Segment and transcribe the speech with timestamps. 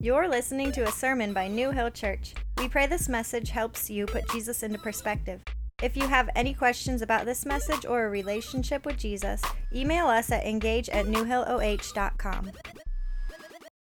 [0.00, 2.32] You're listening to a sermon by New Hill Church.
[2.56, 5.42] We pray this message helps you put Jesus into perspective.
[5.82, 9.42] If you have any questions about this message or a relationship with Jesus,
[9.74, 12.52] email us at engage at newhilloh.com.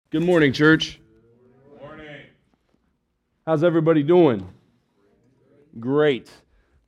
[0.10, 1.00] Good morning, church.
[1.80, 2.24] Morning.
[3.46, 4.50] How's everybody doing?
[5.80, 6.32] Great.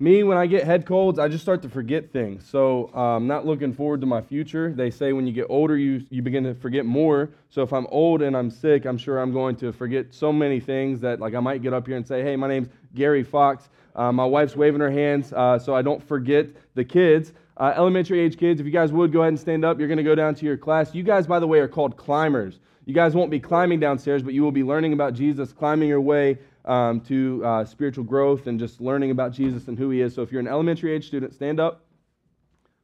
[0.02, 2.47] Me, when I get head colds, I just start to forget things.
[2.50, 4.71] So I'm not looking forward to my future.
[4.71, 7.32] They say when you get older, you, you begin to forget more.
[7.50, 10.61] So if I'm old and I'm sick, I'm sure I'm going to forget so many
[10.61, 13.68] things that, like, I might get up here and say, hey, my name's Gary Fox.
[13.93, 17.34] Uh, my wife's waving her hands uh, so I don't forget the kids.
[17.57, 19.97] Uh, elementary age kids, if you guys would go ahead and stand up, you're going
[19.97, 20.95] to go down to your class.
[20.95, 22.61] You guys, by the way, are called climbers.
[22.86, 26.00] You guys won't be climbing downstairs, but you will be learning about Jesus, climbing your
[26.00, 26.37] way
[26.69, 30.14] um, to uh, spiritual growth and just learning about Jesus and who he is.
[30.14, 31.83] So if you're an elementary age student, stand up.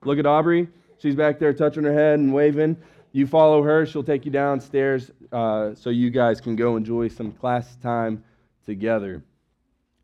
[0.03, 0.67] Look at Aubrey.
[0.97, 2.77] She's back there touching her head and waving.
[3.11, 3.85] You follow her.
[3.85, 8.23] She'll take you downstairs uh, so you guys can go enjoy some class time
[8.65, 9.23] together.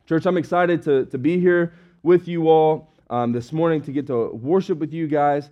[0.07, 4.05] Church, I'm excited to, to be here with you all um, this morning to get
[4.07, 5.49] to worship with you guys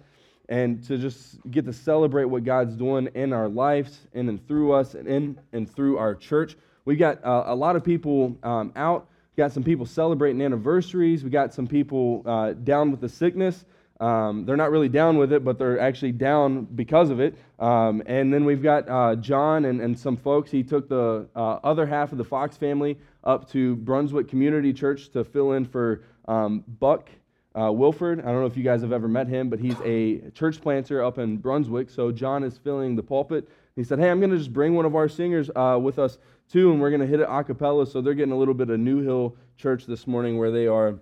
[0.50, 4.74] and to just get to celebrate what God's doing in our lives in and through
[4.74, 6.56] us and in and through our church.
[6.90, 9.10] We got uh, a lot of people um, out.
[9.38, 11.24] We got some people celebrating anniversaries.
[11.24, 13.64] We got some people uh, down with the sickness.
[14.00, 17.38] Um, they're not really down with it, but they're actually down because of it.
[17.60, 20.50] Um, and then we've got uh, John and, and some folks.
[20.50, 25.12] He took the uh, other half of the Fox family up to Brunswick Community Church
[25.12, 27.08] to fill in for um, Buck
[27.54, 28.22] uh, Wilford.
[28.22, 31.04] I don't know if you guys have ever met him, but he's a church planter
[31.04, 31.92] up in Brunswick.
[31.92, 33.48] So John is filling the pulpit.
[33.76, 36.18] He said, Hey, I'm going to just bring one of our singers uh, with us
[36.52, 37.86] too, and we're going to hit it a cappella.
[37.86, 41.00] So they're getting a little bit of New Hill Church this morning where they are.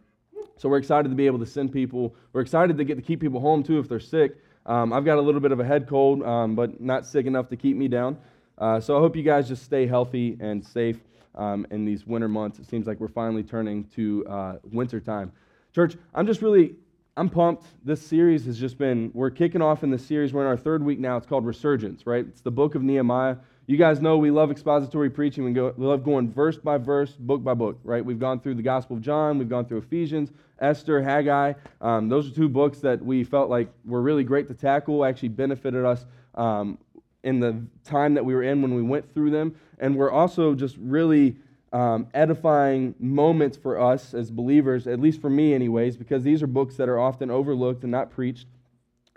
[0.58, 2.16] So we're excited to be able to send people.
[2.34, 4.38] We're excited to get to keep people home too if they're sick.
[4.66, 7.48] Um, I've got a little bit of a head cold, um, but not sick enough
[7.50, 8.17] to keep me down.
[8.58, 11.00] Uh, so I hope you guys just stay healthy and safe
[11.36, 12.59] um, in these winter months.
[12.59, 15.32] It seems like we're finally turning to uh, winter time.
[15.73, 16.76] Church, I'm just really
[17.17, 17.66] I'm pumped.
[17.83, 20.33] This series has just been, we're kicking off in the series.
[20.33, 21.17] We're in our third week now.
[21.17, 22.23] It's called Resurgence, right?
[22.27, 23.38] It's the book of Nehemiah.
[23.70, 25.44] You guys know we love expository preaching.
[25.44, 28.04] We, go, we love going verse by verse, book by book, right?
[28.04, 31.52] We've gone through the Gospel of John, we've gone through Ephesians, Esther, Haggai.
[31.82, 35.30] Um, those are two books that we felt like were really great to tackle, actually
[35.30, 36.77] benefited us um,
[37.23, 39.54] in the time that we were in when we went through them.
[39.80, 41.36] And we're also just really
[41.73, 46.48] um, edifying moments for us as believers, at least for me, anyways, because these are
[46.48, 48.48] books that are often overlooked and not preached.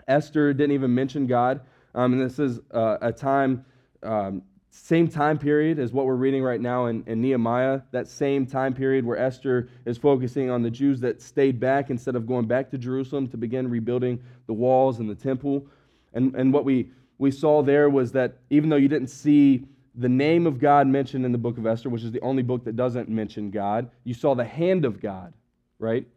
[0.09, 1.61] Esther didn't even mention God,
[1.95, 3.63] um, and this is uh, a time,
[4.03, 8.45] um, same time period as what we're reading right now in, in Nehemiah, that same
[8.45, 12.45] time period where Esther is focusing on the Jews that stayed back instead of going
[12.45, 15.67] back to Jerusalem to begin rebuilding the walls and the temple.
[16.13, 20.09] And, and what we, we saw there was that even though you didn't see the
[20.09, 22.75] name of God mentioned in the book of Esther, which is the only book that
[22.75, 23.89] doesn't mention God.
[24.03, 25.33] You saw the hand of God,
[25.79, 26.07] right?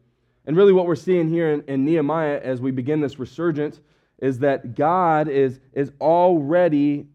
[0.47, 3.81] And really, what we're seeing here in, in, Nehemiah as we begin this resurgence
[4.19, 7.06] is that God is, is already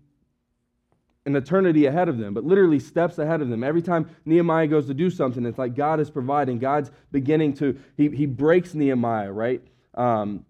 [1.29, 3.63] an eternity ahead of them, but literally steps ahead of them.
[3.63, 6.59] Every time Nehemiah goes to do something, it's like God is providing.
[6.59, 9.62] God's beginning to, he, he breaks Nehemiah, right?
[9.95, 10.45] Um,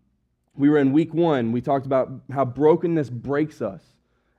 [0.56, 3.84] we were in week one, we talked about how brokenness breaks us.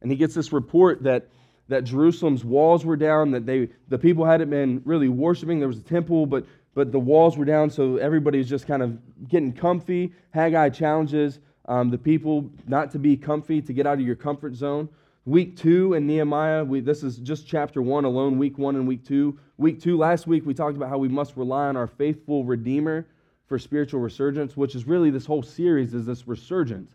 [0.02, 1.28] And he gets this report that
[1.68, 5.60] that Jerusalem's walls were down, that they, the people hadn't been really worshiping.
[5.60, 8.98] There was a temple, but, but the walls were down, so everybody's just kind of
[9.28, 10.12] getting comfy.
[10.32, 14.56] Haggai challenges um, the people not to be comfy, to get out of your comfort
[14.56, 14.88] zone.
[15.26, 19.04] Week two in Nehemiah, we, this is just chapter one alone, week one and week
[19.04, 19.38] two.
[19.58, 23.06] Week two, last week we talked about how we must rely on our faithful Redeemer
[23.46, 26.94] for spiritual resurgence, which is really this whole series is this resurgence.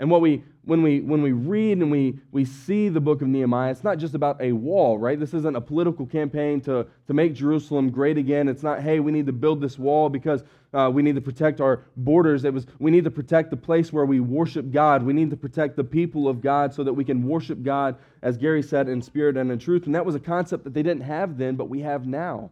[0.00, 3.26] And what we, when, we, when we read and we, we see the book of
[3.26, 5.18] Nehemiah, it's not just about a wall, right?
[5.18, 8.48] This isn't a political campaign to, to make Jerusalem great again.
[8.48, 11.60] It's not, hey, we need to build this wall because uh, we need to protect
[11.60, 12.44] our borders.
[12.44, 15.02] It was, we need to protect the place where we worship God.
[15.02, 18.36] We need to protect the people of God so that we can worship God, as
[18.36, 19.86] Gary said, in spirit and in truth.
[19.86, 22.50] And that was a concept that they didn't have then, but we have now.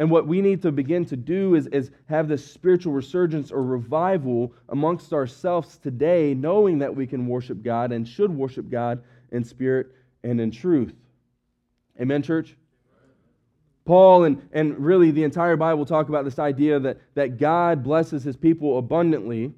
[0.00, 3.62] And what we need to begin to do is, is have this spiritual resurgence or
[3.62, 9.44] revival amongst ourselves today, knowing that we can worship God and should worship God in
[9.44, 9.88] spirit
[10.24, 10.94] and in truth.
[12.00, 12.56] Amen, church?
[13.84, 18.24] Paul and, and really the entire Bible talk about this idea that, that God blesses
[18.24, 19.52] his people abundantly.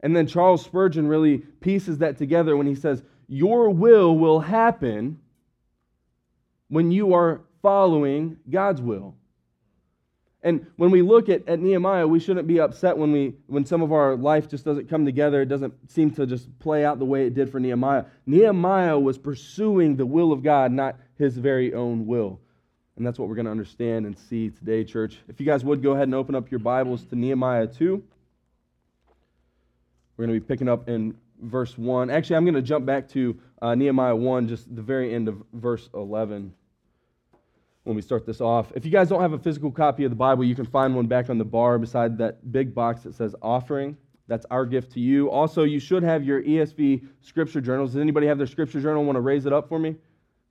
[0.00, 5.20] And then Charles Spurgeon really pieces that together when he says, Your will will happen
[6.66, 9.14] when you are following God's will.
[10.42, 13.82] And when we look at, at Nehemiah, we shouldn't be upset when, we, when some
[13.82, 15.42] of our life just doesn't come together.
[15.42, 18.04] It doesn't seem to just play out the way it did for Nehemiah.
[18.24, 22.40] Nehemiah was pursuing the will of God, not his very own will.
[22.96, 25.18] And that's what we're going to understand and see today, church.
[25.28, 28.02] If you guys would go ahead and open up your Bibles to Nehemiah 2.
[30.16, 32.10] We're going to be picking up in verse 1.
[32.10, 35.42] Actually, I'm going to jump back to uh, Nehemiah 1, just the very end of
[35.52, 36.54] verse 11
[37.84, 38.72] when we start this off.
[38.74, 41.06] If you guys don't have a physical copy of the Bible, you can find one
[41.06, 43.96] back on the bar beside that big box that says offering.
[44.28, 45.30] That's our gift to you.
[45.30, 47.92] Also, you should have your ESV scripture journals.
[47.92, 49.04] Does anybody have their scripture journal?
[49.04, 49.96] Want to raise it up for me?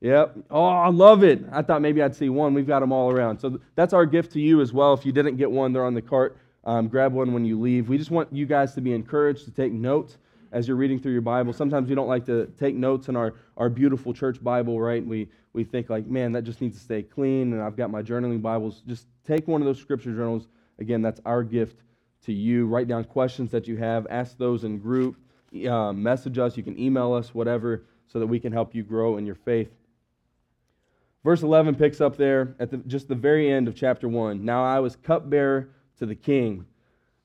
[0.01, 0.37] Yep.
[0.49, 1.43] Oh, I love it.
[1.51, 2.53] I thought maybe I'd see one.
[2.53, 3.39] We've got them all around.
[3.39, 4.93] So that's our gift to you as well.
[4.93, 6.37] If you didn't get one, they're on the cart.
[6.65, 7.89] Um, grab one when you leave.
[7.89, 10.17] We just want you guys to be encouraged to take notes
[10.51, 11.53] as you're reading through your Bible.
[11.53, 15.05] Sometimes we don't like to take notes in our, our beautiful church Bible, right?
[15.05, 18.01] We, we think like, man, that just needs to stay clean, and I've got my
[18.01, 18.81] journaling Bibles.
[18.87, 20.47] Just take one of those scripture journals.
[20.79, 21.81] Again, that's our gift
[22.25, 22.65] to you.
[22.65, 24.07] Write down questions that you have.
[24.09, 25.17] Ask those in group.
[25.67, 26.57] Uh, message us.
[26.57, 29.71] You can email us, whatever, so that we can help you grow in your faith.
[31.23, 34.43] Verse 11 picks up there at the, just the very end of chapter 1.
[34.43, 36.65] Now I was cupbearer to the king.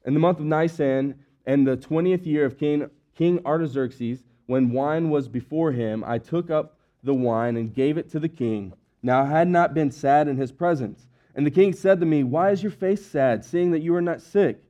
[0.05, 1.15] In the month of Nisan,
[1.47, 6.51] and the 20th year of King King Artaxerxes, when wine was before him, I took
[6.51, 8.73] up the wine and gave it to the king.
[9.03, 11.07] Now I had not been sad in his presence.
[11.35, 14.03] And the king said to me, Why is your face sad, seeing that you are
[14.03, 14.63] not sick?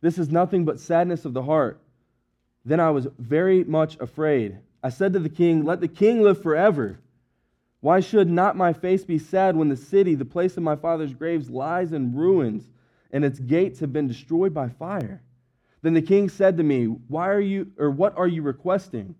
[0.00, 1.80] This is nothing but sadness of the heart.
[2.64, 4.58] Then I was very much afraid.
[4.82, 6.98] I said to the king, Let the king live forever.
[7.80, 11.14] Why should not my face be sad when the city, the place of my father's
[11.14, 12.70] graves, lies in ruins,
[13.10, 15.22] and its gates have been destroyed by fire?
[15.82, 19.16] Then the king said to me, Why are you, or what are you requesting?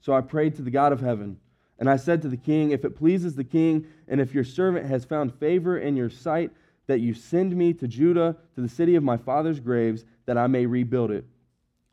[0.00, 1.38] So I prayed to the God of heaven.
[1.78, 4.86] And I said to the king, If it pleases the king, and if your servant
[4.86, 6.50] has found favor in your sight,
[6.88, 10.48] that you send me to Judah, to the city of my father's graves, that I
[10.48, 11.24] may rebuild it.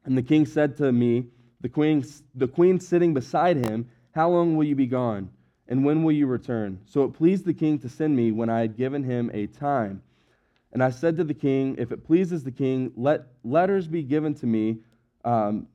[0.05, 1.27] And the king said to me,
[1.61, 2.03] the queen,
[2.35, 5.29] the queen sitting beside him, How long will you be gone?
[5.67, 6.79] And when will you return?
[6.85, 10.01] So it pleased the king to send me when I had given him a time.
[10.71, 14.35] And I said to the king, If it pleases the king, let letters be given
[14.35, 14.77] to me.
[15.25, 15.67] Um,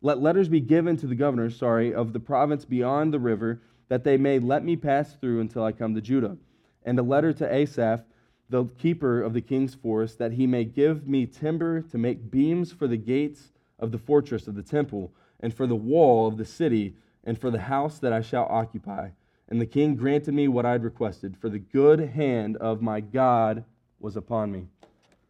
[0.00, 4.02] let letters be given to the governor, sorry, of the province beyond the river, that
[4.02, 6.38] they may let me pass through until I come to Judah.
[6.84, 8.02] And a letter to Asaph,
[8.48, 12.72] the keeper of the king's forest, that he may give me timber to make beams
[12.72, 16.44] for the gates of the fortress of the temple, and for the wall of the
[16.44, 19.10] city, and for the house that I shall occupy.
[19.48, 23.00] And the king granted me what I had requested, for the good hand of my
[23.00, 23.64] God
[24.02, 24.66] was upon me.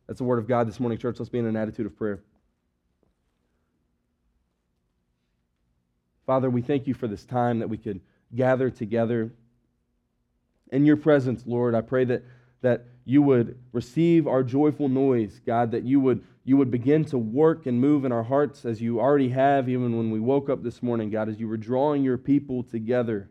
[0.06, 1.18] That's the word of God this morning, church.
[1.18, 2.20] Let's be in an attitude of prayer.
[6.26, 8.00] Father, we thank you for this time that we could
[8.34, 9.32] gather together
[10.70, 11.74] in your presence, Lord.
[11.74, 12.22] I pray that,
[12.62, 17.18] that you would receive our joyful noise, God, that you would, you would begin to
[17.18, 20.62] work and move in our hearts as you already have, even when we woke up
[20.62, 23.28] this morning, God, as you were drawing your people together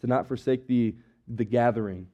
[0.00, 0.96] to not forsake the,
[1.28, 2.08] the gathering.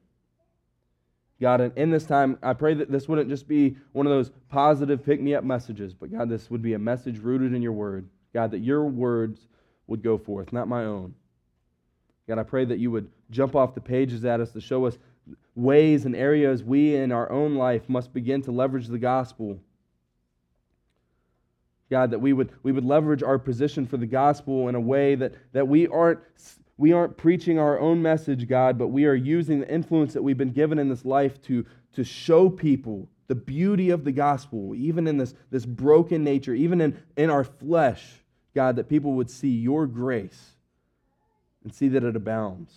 [1.41, 4.29] God, and in this time, I pray that this wouldn't just be one of those
[4.49, 7.71] positive pick me up messages, but God, this would be a message rooted in your
[7.71, 8.07] word.
[8.31, 9.47] God, that your words
[9.87, 11.15] would go forth, not my own.
[12.27, 14.99] God, I pray that you would jump off the pages at us to show us
[15.55, 19.59] ways and areas we in our own life must begin to leverage the gospel.
[21.89, 25.15] God, that we would, we would leverage our position for the gospel in a way
[25.15, 26.19] that, that we aren't
[26.81, 30.39] we aren't preaching our own message, God, but we are using the influence that we've
[30.39, 31.63] been given in this life to,
[31.93, 36.81] to show people the beauty of the gospel, even in this, this broken nature, even
[36.81, 38.03] in, in our flesh,
[38.55, 40.55] God, that people would see your grace
[41.63, 42.73] and see that it abounds.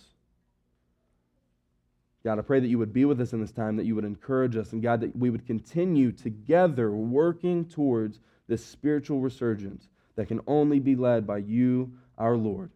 [2.23, 4.05] God, I pray that you would be with us in this time, that you would
[4.05, 10.27] encourage us, and God, that we would continue together working towards this spiritual resurgence that
[10.27, 12.69] can only be led by you, our Lord.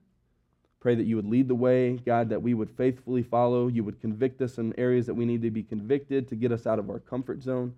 [0.80, 3.68] Pray that you would lead the way, God, that we would faithfully follow.
[3.68, 6.66] You would convict us in areas that we need to be convicted to get us
[6.66, 7.74] out of our comfort zone.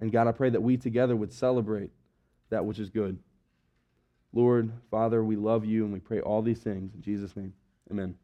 [0.00, 1.90] And God, I pray that we together would celebrate
[2.48, 3.18] that which is good.
[4.32, 7.52] Lord, Father, we love you and we pray all these things in Jesus' name.
[7.90, 8.14] Amen.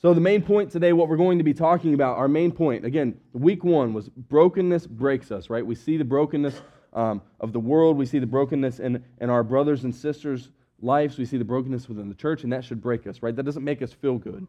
[0.00, 2.84] So, the main point today, what we're going to be talking about, our main point,
[2.84, 5.64] again, week one was brokenness breaks us, right?
[5.64, 6.60] We see the brokenness
[6.92, 7.96] um, of the world.
[7.96, 11.18] We see the brokenness in, in our brothers and sisters' lives.
[11.18, 13.34] We see the brokenness within the church, and that should break us, right?
[13.34, 14.46] That doesn't make us feel good.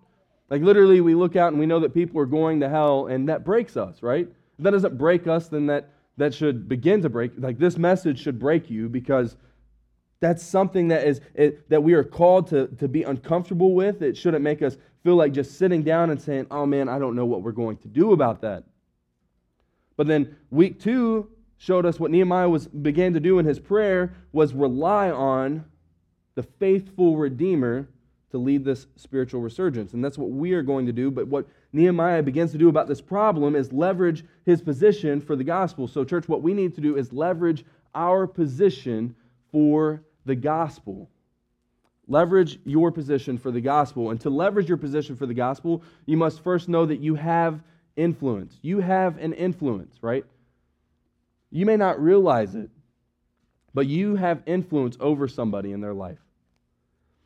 [0.50, 3.30] Like literally, we look out and we know that people are going to hell, and
[3.30, 4.28] that breaks us, right?
[4.58, 7.32] If that doesn't break us, then that, that should begin to break.
[7.38, 9.36] Like this message should break you because
[10.20, 14.02] that's something that is it, that we are called to, to be uncomfortable with.
[14.02, 17.16] It shouldn't make us feel like just sitting down and saying, oh man, I don't
[17.16, 18.64] know what we're going to do about that.
[19.98, 21.30] But then week two
[21.64, 25.64] showed us what Nehemiah was began to do in his prayer was rely on
[26.36, 27.88] the faithful Redeemer
[28.32, 29.94] to lead this spiritual resurgence.
[29.94, 31.10] And that's what we are going to do.
[31.10, 35.44] But what Nehemiah begins to do about this problem is leverage his position for the
[35.46, 35.88] gospel.
[35.88, 37.64] So, church, what we need to do is leverage
[37.96, 39.16] our position
[39.50, 41.10] for the gospel.
[42.10, 44.10] Leverage your position for the gospel.
[44.10, 47.62] And to leverage your position for the gospel, you must first know that you have
[47.96, 48.58] influence.
[48.62, 50.26] You have an influence, right?
[51.54, 52.72] You may not realize it,
[53.76, 56.18] but you have influence over somebody in their life.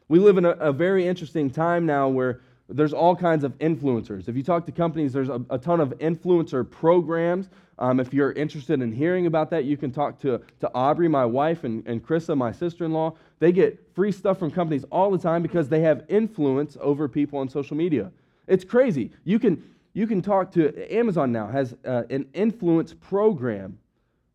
[0.10, 4.27] We live in a, a very interesting time now where there's all kinds of influencers.
[4.27, 7.50] If you talk to companies, there's a, a ton of influencer programs.
[7.79, 11.24] Um, if you're interested in hearing about that, you can talk to, to Aubrey, my
[11.24, 13.15] wife, and, and Krissa, my sister in law.
[13.39, 17.39] They get free stuff from companies all the time because they have influence over people
[17.39, 18.12] on social media.
[18.46, 19.12] It's crazy.
[19.24, 23.79] You can, you can talk to Amazon now, has uh, an influence program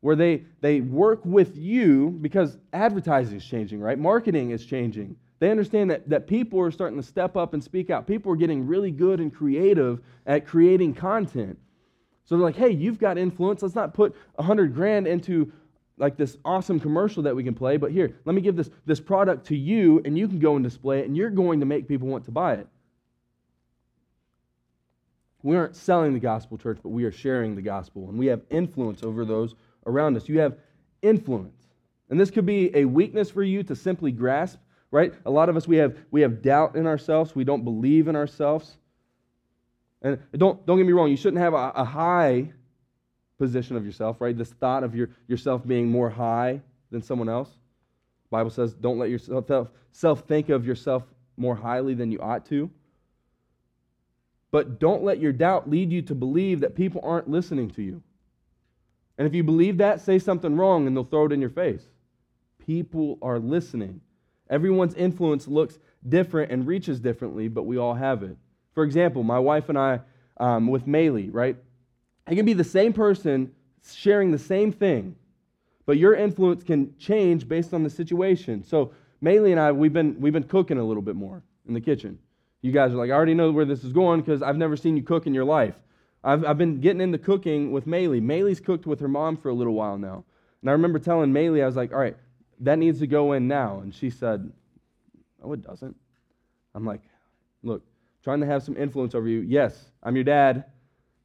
[0.03, 3.99] where they, they work with you because advertising is changing, right?
[3.99, 5.17] Marketing is changing.
[5.39, 8.07] They understand that, that people are starting to step up and speak out.
[8.07, 11.57] People are getting really good and creative at creating content.
[12.25, 13.63] So they're like, hey, you've got influence.
[13.63, 15.53] Let's not put a hundred grand into
[15.99, 18.99] like this awesome commercial that we can play, but here, let me give this, this
[18.99, 21.87] product to you and you can go and display it and you're going to make
[21.87, 22.67] people want to buy it.
[25.45, 28.43] We aren't selling the gospel, church, but we are sharing the gospel and we have
[28.51, 29.55] influence over those
[29.87, 30.29] around us.
[30.29, 30.57] You have
[31.03, 31.57] influence.
[32.11, 34.59] And this could be a weakness for you to simply grasp
[34.93, 35.15] right?
[35.25, 37.35] A lot of us, we have, we have doubt in ourselves.
[37.35, 38.77] We don't believe in ourselves.
[40.03, 42.53] And don't, don't get me wrong, you shouldn't have a, a high
[43.39, 44.37] position of yourself, right?
[44.37, 46.61] This thought of your, yourself being more high
[46.91, 47.49] than someone else.
[47.49, 51.03] The Bible says, don't let yourself self think of yourself
[51.37, 52.71] more highly than you ought to.
[54.51, 58.03] But don't let your doubt lead you to believe that people aren't listening to you.
[59.19, 61.83] And if you believe that, say something wrong and they'll throw it in your face.
[62.59, 64.01] People are listening.
[64.49, 65.79] Everyone's influence looks
[66.09, 68.37] different and reaches differently, but we all have it.
[68.75, 70.01] For example, my wife and I,
[70.39, 71.57] um, with Maylee, right?
[72.29, 73.53] It can be the same person
[73.91, 75.17] sharing the same thing,
[75.87, 78.65] but your influence can change based on the situation.
[78.65, 78.93] So
[79.23, 82.19] Maylee and I, we've been, we've been cooking a little bit more in the kitchen.
[82.63, 84.97] You guys are like, I already know where this is going because I've never seen
[84.97, 85.75] you cook in your life.
[86.25, 88.23] I've, I've been getting into cooking with Maylee.
[88.23, 90.25] Maylee's cooked with her mom for a little while now.
[90.61, 92.17] And I remember telling Maylee, I was like, all right,
[92.61, 93.81] that needs to go in now.
[93.81, 94.51] And she said,
[95.43, 95.97] No, it doesn't.
[96.75, 97.03] I'm like,
[97.63, 97.83] Look,
[98.23, 99.41] trying to have some influence over you.
[99.41, 100.65] Yes, I'm your dad.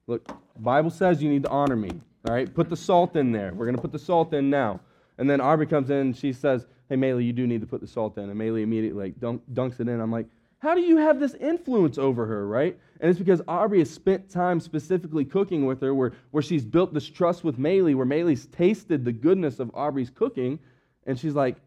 [0.07, 1.91] Look, Bible says you need to honor me.
[2.27, 3.53] All right, put the salt in there.
[3.53, 4.79] We're going to put the salt in now.
[5.17, 7.81] And then Aubrey comes in and she says, Hey, Maylee, you do need to put
[7.81, 8.29] the salt in.
[8.29, 9.99] And Maylee immediately like dunk, dunks it in.
[9.99, 10.25] I'm like,
[10.59, 12.77] How do you have this influence over her, right?
[12.99, 16.93] And it's because Aubrey has spent time specifically cooking with her where, where she's built
[16.93, 20.59] this trust with Maylee, where Maylee's tasted the goodness of Aubrey's cooking.
[21.05, 21.57] And she's like,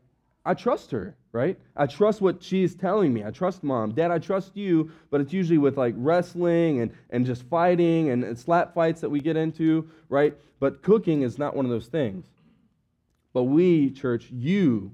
[0.44, 1.58] I trust her, right?
[1.76, 3.24] I trust what she's telling me.
[3.24, 3.92] I trust mom.
[3.92, 8.24] Dad, I trust you, but it's usually with like wrestling and, and just fighting and,
[8.24, 10.34] and slap fights that we get into, right?
[10.58, 12.26] But cooking is not one of those things.
[13.32, 14.92] But we, church, you,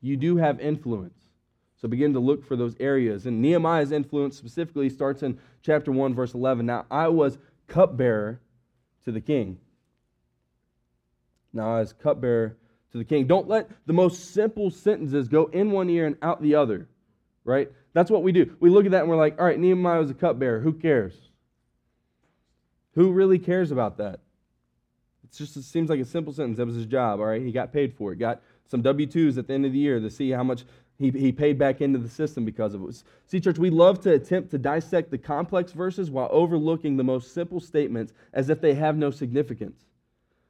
[0.00, 1.14] you do have influence.
[1.76, 3.26] So begin to look for those areas.
[3.26, 6.64] And Nehemiah's influence specifically starts in chapter 1, verse 11.
[6.66, 8.40] Now, I was cupbearer
[9.04, 9.58] to the king.
[11.52, 12.56] Now, I was cupbearer
[12.92, 13.26] to the king.
[13.26, 16.88] Don't let the most simple sentences go in one ear and out the other,
[17.44, 17.70] right?
[17.92, 18.56] That's what we do.
[18.58, 20.60] We look at that and we're like, all right, Nehemiah was a cupbearer.
[20.60, 21.14] Who cares?
[22.94, 24.20] Who really cares about that?
[25.24, 26.56] It's just, it seems like a simple sentence.
[26.56, 27.42] That was his job, all right?
[27.42, 28.16] He got paid for it.
[28.16, 30.64] Got some W 2s at the end of the year to see how much
[30.98, 33.02] he, he paid back into the system because of it.
[33.26, 37.34] See, church, we love to attempt to dissect the complex verses while overlooking the most
[37.34, 39.84] simple statements as if they have no significance.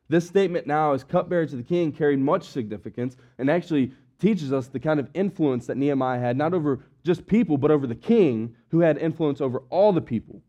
[0.08, 4.68] This statement now, as cupbearer to the king, carried much significance and actually teaches us
[4.68, 8.54] the kind of influence that Nehemiah had, not over just people, but over the king,
[8.68, 10.42] who had influence over all the people.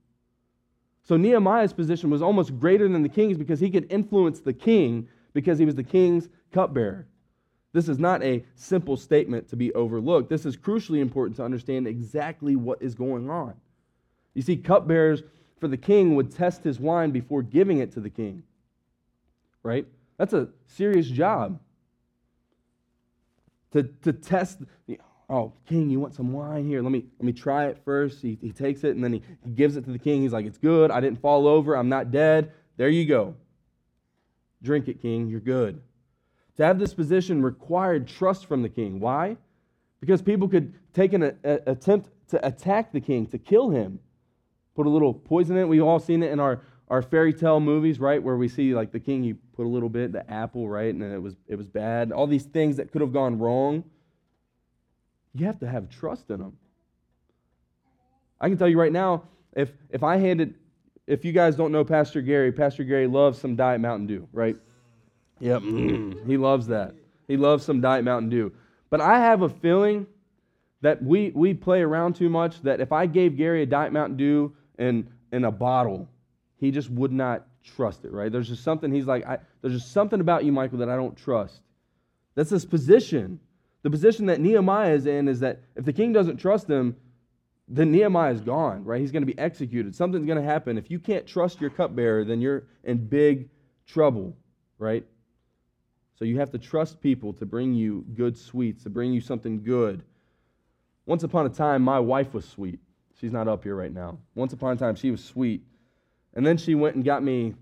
[1.04, 5.08] So Nehemiah's position was almost greater than the king's because he could influence the king
[5.34, 7.08] because he was the king's cupbearer.
[7.77, 10.29] This is not a simple statement to be overlooked.
[10.29, 13.53] This is crucially important to understand exactly what is going on.
[14.34, 15.24] You see, cupbearers
[15.60, 18.43] for the king would test his wine before giving it to the king
[19.67, 19.86] right?
[20.17, 21.60] That's a serious job.
[23.74, 24.60] To, to test,
[25.29, 26.81] oh, king, you want some wine here?
[26.81, 28.22] Let me, let me try it first.
[28.22, 30.22] He, he takes it and then he, he gives it to the king.
[30.22, 30.89] He's like, it's good.
[30.89, 31.75] I didn't fall over.
[31.75, 32.53] I'm not dead.
[32.77, 33.36] There you go.
[34.63, 35.27] Drink it, king.
[35.27, 35.81] You're good.
[36.58, 39.00] To have this position required trust from the king.
[39.00, 39.38] Why?
[40.00, 44.00] Because people could take an a, attempt to attack the king, to kill him,
[44.76, 45.68] put a little poison in it.
[45.68, 48.22] We've all seen it in our, our fairy tale movies, right?
[48.22, 50.94] Where we see like the king, he put a little bit, the apple, right?
[50.94, 52.12] And it was, it was bad.
[52.12, 53.84] All these things that could have gone wrong.
[55.34, 56.58] You have to have trust in them.
[58.42, 59.24] I can tell you right now,
[59.56, 60.56] if, if I handed,
[61.06, 64.56] if you guys don't know Pastor Gary, Pastor Gary loves some Diet Mountain Dew, right?
[65.39, 66.96] Yep, mm, he loves that.
[67.27, 68.51] He loves some Diet Mountain Dew.
[68.89, 70.08] But I have a feeling
[70.82, 74.17] that we, we play around too much that if I gave Gary a Diet Mountain
[74.17, 76.08] Dew in, in a bottle,
[76.58, 78.32] he just would not trust it, right?
[78.32, 81.17] There's just something he's like, I, there's just something about you, Michael, that I don't
[81.17, 81.62] trust.
[82.36, 83.39] That's his position.
[83.84, 86.96] The position that Nehemiah is in is that if the king doesn't trust him,
[87.67, 89.01] then Nehemiah is gone, right?
[89.01, 89.94] He's going to be executed.
[89.96, 90.77] Something's going to happen.
[90.77, 93.50] If you can't trust your cupbearer, then you're in big
[93.86, 94.38] trouble,
[94.79, 95.06] right?
[96.17, 99.63] So you have to trust people to bring you good sweets, to bring you something
[99.63, 100.01] good.
[101.05, 102.79] Once upon a time, my wife was sweet.
[103.19, 104.17] She's not up here right now.
[104.36, 105.63] Once upon a time, she was sweet.
[106.33, 107.53] And then she went and got me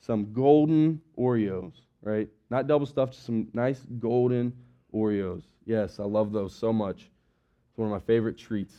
[0.00, 1.72] some golden Oreos,
[2.02, 2.28] right?
[2.50, 4.52] Not double stuffed, just some nice golden
[4.94, 5.42] Oreos.
[5.66, 7.10] Yes, I love those so much.
[7.70, 8.74] It's one of my favorite treats.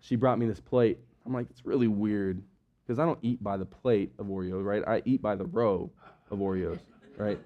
[0.00, 0.98] She brought me this plate.
[1.24, 2.42] I'm like, it's really weird
[2.84, 4.82] because I don't eat by the plate of Oreos, right?
[4.86, 5.90] I eat by the row
[6.30, 6.80] of Oreos,
[7.16, 7.38] right?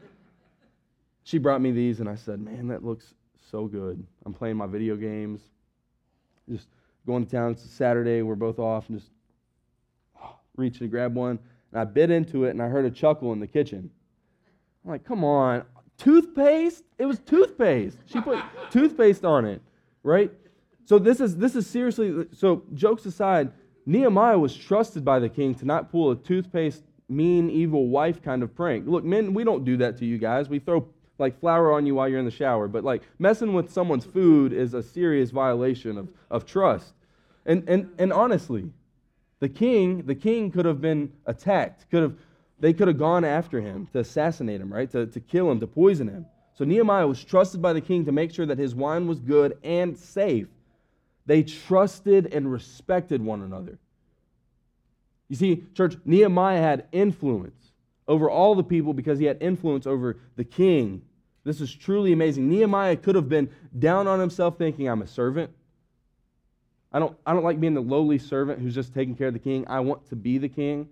[1.27, 3.15] She brought me these, and I said, Man, that looks
[3.51, 4.07] so good.
[4.25, 5.41] I'm playing my video games,
[6.49, 6.69] just
[7.05, 7.51] going to town.
[7.51, 8.23] It's a Saturday.
[8.23, 9.11] We're both off, and just
[10.23, 11.41] oh, reaching to grab one.
[11.73, 13.91] And I bit into it, and I heard a chuckle in the kitchen.
[14.85, 15.65] I'm like, Come on,
[15.99, 16.85] toothpaste?
[16.97, 17.99] It was toothpaste.
[18.07, 18.39] She put
[18.71, 19.61] toothpaste on it,
[20.05, 20.31] right?
[20.85, 22.27] So this is this is seriously.
[22.35, 23.51] So jokes aside,
[23.85, 28.43] Nehemiah was trusted by the king to not pull a toothpaste mean, evil wife kind
[28.43, 28.87] of prank.
[28.87, 30.49] Look, men, we don't do that to you guys.
[30.49, 33.73] We throw like flour on you while you're in the shower, but like messing with
[33.73, 36.93] someone's food is a serious violation of, of trust.
[37.47, 38.71] And, and, and honestly,
[39.41, 42.15] the king, the king could have been attacked, could have,
[42.59, 44.91] they could have gone after him to assassinate him, right?
[44.91, 46.27] To, to kill him, to poison him.
[46.55, 49.59] So Nehemiah was trusted by the king to make sure that his wine was good
[49.63, 50.49] and safe.
[51.27, 53.79] They trusted and respected one another.
[55.29, 57.73] You see, church, Nehemiah had influence
[58.09, 61.03] over all the people because he had influence over the king.
[61.47, 62.49] This is truly amazing.
[62.49, 65.53] Nehemiah could have been down on himself thinking, I'm a servant.
[66.93, 69.39] I don't, I don't like being the lowly servant who's just taking care of the
[69.39, 69.65] king.
[69.69, 70.89] I want to be the king.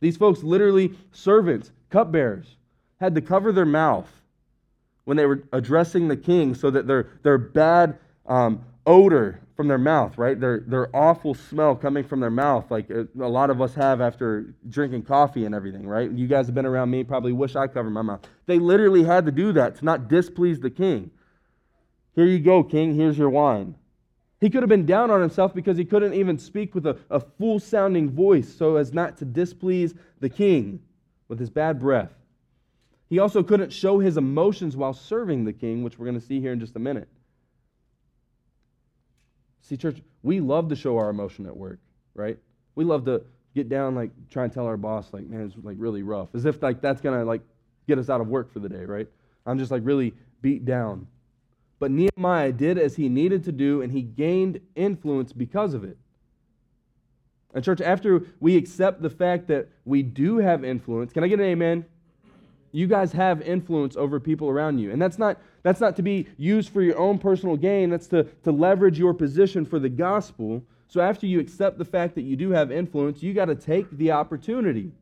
[0.00, 2.56] These folks, literally servants, cupbearers,
[3.00, 4.08] had to cover their mouth
[5.04, 9.78] when they were addressing the king so that their, their bad um, odor from their
[9.78, 10.38] mouth, right?
[10.38, 13.74] Their, their awful smell coming from their mouth, like a, uh, a lot of us
[13.74, 16.10] have after drinking coffee and everything, right?
[16.10, 18.26] You guys have been around me, probably wish I covered my mouth.
[18.46, 21.10] They literally had to do that to not displease the king.
[22.14, 23.76] Here you go, king, here's your wine.
[24.40, 27.20] He could have been down on himself because he couldn't even speak with a, a
[27.20, 30.80] full sounding voice so as not to displease the king
[31.28, 32.12] with his bad breath.
[33.08, 36.40] He also couldn't show his emotions while serving the king, which we're going to see
[36.40, 37.08] here in just a minute.
[39.64, 41.80] See, church, we love to show our emotion at work,
[42.14, 42.38] right?
[42.74, 43.22] We love to
[43.54, 46.44] get down, like try and tell our boss, like, man, it's like really rough, as
[46.44, 47.40] if like that's gonna like
[47.88, 49.08] get us out of work for the day, right?
[49.46, 51.06] I'm just like really beat down.
[51.78, 55.96] But Nehemiah did as he needed to do, and he gained influence because of it.
[57.54, 61.40] And, church, after we accept the fact that we do have influence, can I get
[61.40, 61.84] an amen?
[62.72, 64.90] You guys have influence over people around you.
[64.90, 68.24] And that's not that's not to be used for your own personal gain, that's to,
[68.44, 70.62] to leverage your position for the gospel.
[70.88, 73.90] So after you accept the fact that you do have influence, you got to take
[73.90, 74.92] the opportunity.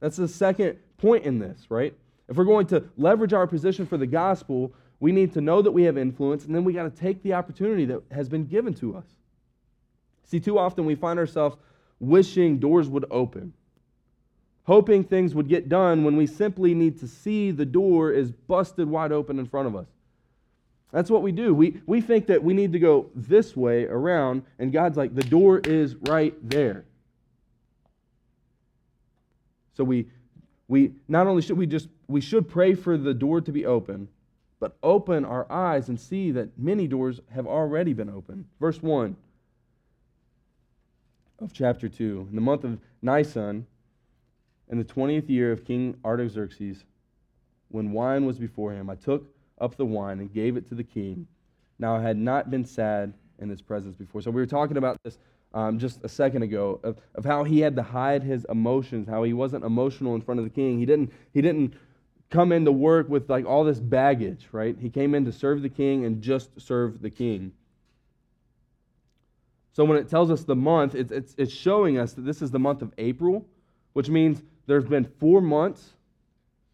[0.00, 1.94] That's the second point in this, right?
[2.28, 5.72] If we're going to leverage our position for the gospel, we need to know that
[5.72, 8.72] we have influence, and then we got to take the opportunity that has been given
[8.74, 9.04] to us.
[10.24, 11.56] See, too often we find ourselves
[12.00, 13.52] wishing doors would open
[14.64, 18.88] hoping things would get done when we simply need to see the door is busted
[18.88, 19.86] wide open in front of us.
[20.92, 21.54] That's what we do.
[21.54, 25.22] We, we think that we need to go this way around, and God's like, the
[25.22, 26.84] door is right there.
[29.74, 30.06] So we,
[30.68, 34.08] we not only should we just, we should pray for the door to be open,
[34.60, 38.44] but open our eyes and see that many doors have already been opened.
[38.60, 39.16] Verse 1
[41.40, 42.28] of chapter 2.
[42.30, 43.66] In the month of Nisan,
[44.68, 46.84] in the twentieth year of King Artaxerxes,
[47.68, 49.26] when wine was before him, I took
[49.60, 51.26] up the wine and gave it to the king.
[51.78, 54.22] Now I had not been sad in his presence before.
[54.22, 55.18] So we were talking about this
[55.54, 59.22] um, just a second ago of, of how he had to hide his emotions, how
[59.22, 60.78] he wasn't emotional in front of the king.
[60.78, 61.74] He didn't, he didn't
[62.30, 64.76] come into work with like all this baggage, right?
[64.78, 67.52] He came in to serve the king and just serve the king.
[69.74, 72.50] So when it tells us the month, it's, it's, it's showing us that this is
[72.50, 73.46] the month of April,
[73.92, 75.90] which means there's been four months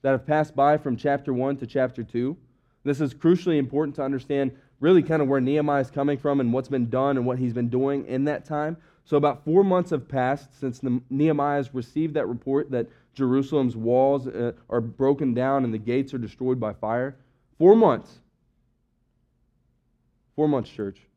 [0.03, 2.37] that have passed by from chapter 1 to chapter 2.
[2.85, 6.53] This is crucially important to understand really kind of where Nehemiah is coming from and
[6.53, 8.77] what's been done and what he's been doing in that time.
[9.05, 14.29] So, about four months have passed since Nehemiah has received that report that Jerusalem's walls
[14.29, 17.16] uh, are broken down and the gates are destroyed by fire.
[17.59, 18.18] Four months.
[20.37, 21.08] Four months, church.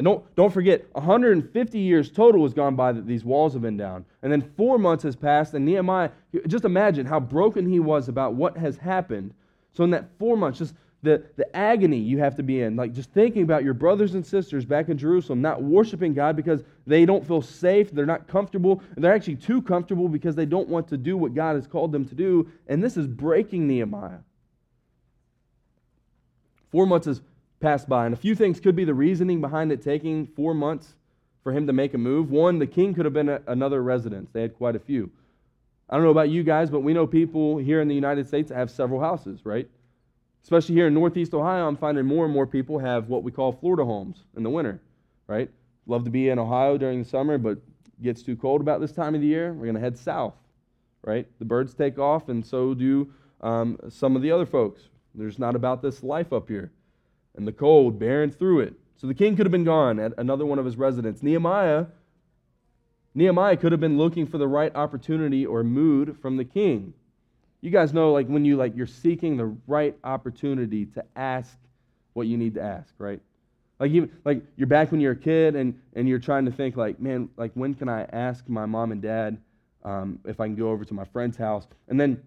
[0.00, 3.76] And don't, don't forget, 150 years total has gone by that these walls have been
[3.76, 4.06] down.
[4.22, 6.08] And then four months has passed, and Nehemiah,
[6.46, 9.34] just imagine how broken he was about what has happened.
[9.74, 12.94] So, in that four months, just the, the agony you have to be in, like
[12.94, 17.04] just thinking about your brothers and sisters back in Jerusalem not worshiping God because they
[17.04, 20.96] don't feel safe, they're not comfortable, they're actually too comfortable because they don't want to
[20.96, 22.50] do what God has called them to do.
[22.68, 24.20] And this is breaking Nehemiah.
[26.70, 27.20] Four months has
[27.60, 30.94] passed by, and a few things could be the reasoning behind it taking four months
[31.42, 32.30] for him to make a move.
[32.30, 35.10] One, the king could have been a, another residence, they had quite a few.
[35.88, 38.48] I don't know about you guys, but we know people here in the United States
[38.48, 39.68] that have several houses, right?
[40.42, 43.52] Especially here in Northeast Ohio, I'm finding more and more people have what we call
[43.52, 44.80] Florida homes in the winter,
[45.26, 45.50] right?
[45.86, 47.58] Love to be in Ohio during the summer, but
[48.02, 49.52] gets too cold about this time of the year.
[49.52, 50.34] We're going to head south,
[51.02, 51.26] right?
[51.40, 54.82] The birds take off, and so do um, some of the other folks.
[55.14, 56.70] There's not about this life up here.
[57.36, 58.74] And the cold bearing through it.
[58.96, 61.22] So the king could have been gone at another one of his residents.
[61.22, 61.86] Nehemiah,
[63.14, 66.92] Nehemiah could have been looking for the right opportunity or mood from the king
[67.60, 71.56] you guys know like when you like you're seeking the right opportunity to ask
[72.14, 73.20] what you need to ask right
[73.78, 76.76] like even like you're back when you're a kid and and you're trying to think
[76.76, 79.38] like man like when can i ask my mom and dad
[79.84, 82.20] um, if i can go over to my friend's house and then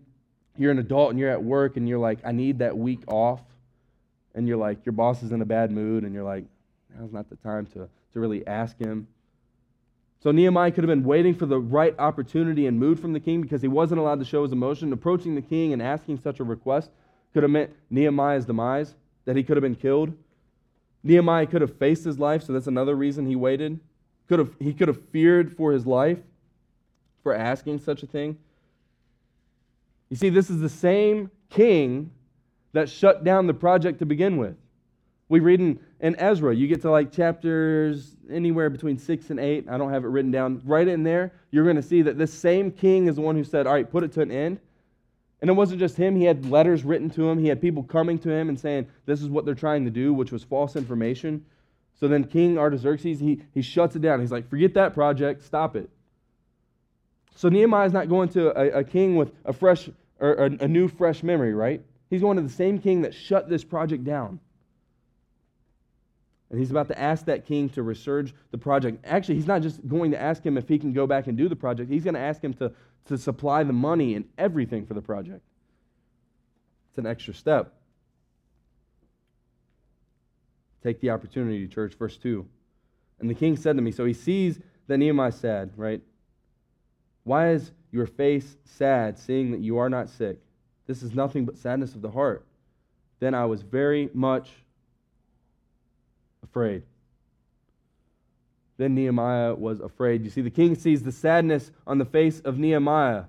[0.57, 3.41] you're an adult and you're at work and you're like i need that week off
[4.35, 6.45] and you're like your boss is in a bad mood and you're like
[6.97, 9.07] now's not the time to to really ask him
[10.23, 13.41] so Nehemiah could have been waiting for the right opportunity and mood from the king
[13.41, 14.93] because he wasn't allowed to show his emotion.
[14.93, 16.91] Approaching the king and asking such a request
[17.33, 20.13] could have meant Nehemiah's demise, that he could have been killed.
[21.03, 23.81] Nehemiah could have faced his life, so that's another reason he waited.
[24.29, 26.19] Could have, he could have feared for his life
[27.21, 28.37] for asking such a thing.
[30.09, 32.11] You see, this is the same king
[32.73, 34.55] that shut down the project to begin with.
[35.29, 39.67] We read in, in Ezra, you get to like chapters anywhere between six and eight.
[39.69, 40.61] I don't have it written down.
[40.65, 43.43] Right in there, you're going to see that this same king is the one who
[43.43, 44.59] said, All right, put it to an end.
[45.41, 47.37] And it wasn't just him, he had letters written to him.
[47.37, 50.13] He had people coming to him and saying, This is what they're trying to do,
[50.13, 51.45] which was false information.
[51.99, 54.19] So then King Artaxerxes, he, he shuts it down.
[54.19, 55.89] He's like, Forget that project, stop it.
[57.35, 60.67] So Nehemiah is not going to a, a king with a fresh or a, a
[60.67, 61.81] new fresh memory, right?
[62.13, 64.39] He's going to the same king that shut this project down.
[66.51, 69.03] And he's about to ask that king to resurge the project.
[69.03, 71.49] Actually, he's not just going to ask him if he can go back and do
[71.49, 72.71] the project, he's going to ask him to,
[73.05, 75.41] to supply the money and everything for the project.
[76.91, 77.73] It's an extra step.
[80.83, 81.95] Take the opportunity, church.
[81.95, 82.45] Verse 2.
[83.21, 86.03] And the king said to me, so he sees that Nehemiah sad, right?
[87.23, 90.37] Why is your face sad, seeing that you are not sick?
[90.87, 92.45] This is nothing but sadness of the heart.
[93.19, 94.49] Then I was very much
[96.43, 96.83] afraid.
[98.77, 100.23] Then Nehemiah was afraid.
[100.23, 103.25] You see, the king sees the sadness on the face of Nehemiah.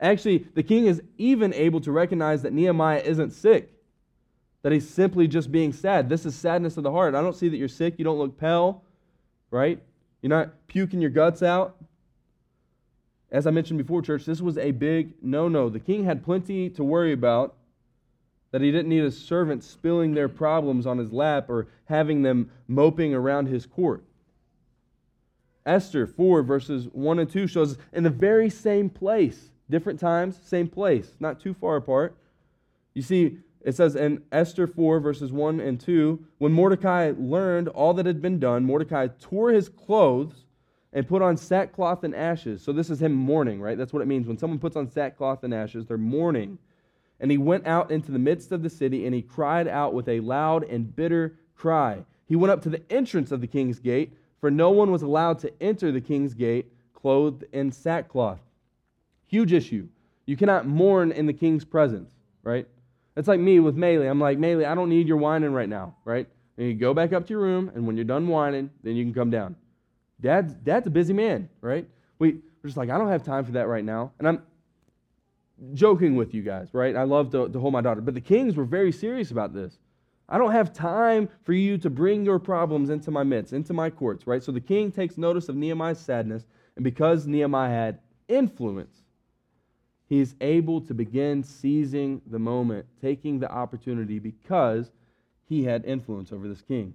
[0.00, 3.70] Actually, the king is even able to recognize that Nehemiah isn't sick,
[4.62, 6.08] that he's simply just being sad.
[6.08, 7.14] This is sadness of the heart.
[7.14, 7.94] I don't see that you're sick.
[7.98, 8.82] You don't look pale,
[9.50, 9.80] right?
[10.22, 11.76] You're not puking your guts out.
[13.30, 15.68] As I mentioned before, church, this was a big no no.
[15.68, 17.54] The king had plenty to worry about
[18.50, 22.50] that he didn't need a servant spilling their problems on his lap or having them
[22.66, 24.02] moping around his court.
[25.64, 30.40] Esther 4, verses 1 and 2 shows us in the very same place, different times,
[30.42, 32.16] same place, not too far apart.
[32.94, 37.94] You see, it says in Esther 4, verses 1 and 2, when Mordecai learned all
[37.94, 40.46] that had been done, Mordecai tore his clothes
[40.92, 42.62] and put on sackcloth and ashes.
[42.62, 43.78] So this is him mourning, right?
[43.78, 44.26] That's what it means.
[44.26, 46.58] When someone puts on sackcloth and ashes, they're mourning.
[47.20, 50.08] And he went out into the midst of the city, and he cried out with
[50.08, 52.04] a loud and bitter cry.
[52.26, 55.38] He went up to the entrance of the king's gate, for no one was allowed
[55.40, 58.40] to enter the king's gate clothed in sackcloth.
[59.26, 59.86] Huge issue.
[60.26, 62.10] You cannot mourn in the king's presence,
[62.42, 62.66] right?
[63.16, 64.08] It's like me with Maylee.
[64.08, 66.26] I'm like, Maylee, I don't need your whining right now, right?
[66.56, 69.04] And you go back up to your room, and when you're done whining, then you
[69.04, 69.56] can come down.
[70.20, 71.88] Dad's, Dad's a busy man, right?
[72.18, 74.12] We, we're just like, I don't have time for that right now.
[74.18, 74.42] And I'm,
[75.74, 76.96] joking with you guys, right?
[76.96, 78.00] I love to, to hold my daughter.
[78.00, 79.78] But the kings were very serious about this.
[80.28, 83.90] I don't have time for you to bring your problems into my midst, into my
[83.90, 84.42] courts, right?
[84.42, 88.96] So the king takes notice of Nehemiah's sadness, and because Nehemiah had influence,
[90.08, 94.92] he's able to begin seizing the moment, taking the opportunity because
[95.48, 96.94] he had influence over this king.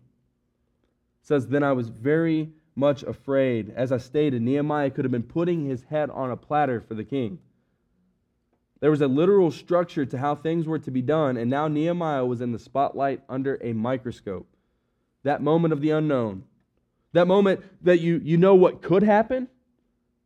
[1.22, 3.72] It says, Then I was very much afraid.
[3.76, 7.04] As I stated, Nehemiah could have been putting his head on a platter for the
[7.04, 7.40] king.
[8.82, 12.26] There was a literal structure to how things were to be done, and now Nehemiah
[12.26, 14.48] was in the spotlight under a microscope.
[15.24, 16.44] That moment of the unknown,
[17.14, 19.48] that moment that you, you know what could happen,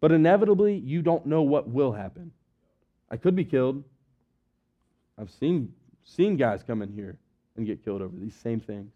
[0.02, 2.32] but inevitably you don't know what will happen.
[3.10, 3.84] I could be killed.
[5.18, 7.18] I've seen, seen guys come in here
[7.56, 8.92] and get killed over these same things.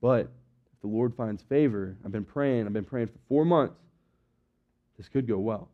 [0.00, 0.30] But
[0.82, 3.78] the Lord finds favor, I've been praying, I've been praying for four months,
[4.98, 5.68] this could go well.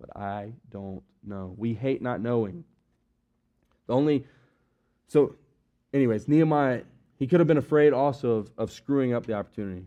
[0.00, 1.54] But I don't know.
[1.56, 2.64] We hate not knowing.
[3.86, 4.24] The only,
[5.08, 5.34] so,
[5.92, 6.82] anyways, Nehemiah,
[7.18, 9.84] he could have been afraid also of, of screwing up the opportunity.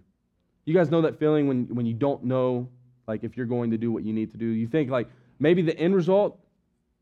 [0.66, 2.68] You guys know that feeling when, when you don't know,
[3.08, 4.46] like, if you're going to do what you need to do?
[4.46, 6.40] You think, like, maybe the end result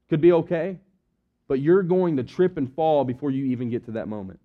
[0.10, 0.78] could be okay,
[1.47, 4.39] but you're going to trip and fall before you even get to that moment.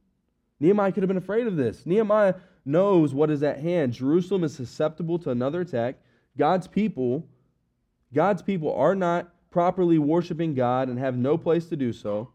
[0.58, 1.86] Nehemiah could have been afraid of this.
[1.86, 3.92] Nehemiah knows what is at hand.
[3.92, 5.96] Jerusalem is susceptible to another attack.
[6.36, 7.26] God's people,
[8.14, 12.30] God's people are not properly worshiping God and have no place to do so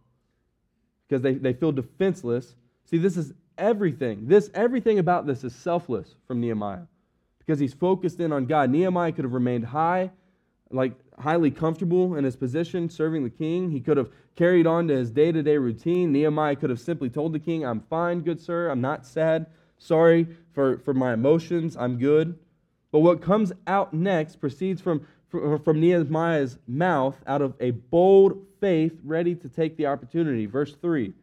[1.07, 2.55] because they, they feel defenseless.
[2.85, 4.27] See, this is everything.
[4.27, 6.87] This everything about this is selfless from Nehemiah
[7.39, 8.69] because he's focused in on God.
[8.69, 10.11] Nehemiah could have remained high,
[10.71, 13.71] like highly comfortable in his position serving the king.
[13.71, 16.11] He could have carried on to his day-to-day routine.
[16.11, 18.69] Nehemiah could have simply told the king, "I'm fine, good sir.
[18.69, 19.45] I'm not sad.
[19.85, 21.77] Sorry for, for my emotions.
[21.77, 22.37] I'm good."
[22.91, 28.45] But what comes out next proceeds from uh, from Nehemiah's mouth out of a bold
[28.61, 30.45] faith ready to take the opportunity.
[30.45, 31.13] Verse 3